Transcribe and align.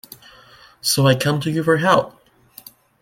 So 0.81 1.05
I 1.05 1.13
come 1.13 1.39
to 1.41 1.51
you 1.51 1.61
for 1.63 1.77
help. 1.77 2.19